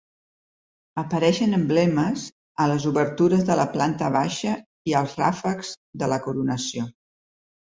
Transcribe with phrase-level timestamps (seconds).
[1.01, 2.23] Apareixen emblemes
[2.65, 4.57] a les obertures de la planta baixa
[4.93, 5.71] i als ràfecs
[6.05, 6.89] de la coronació.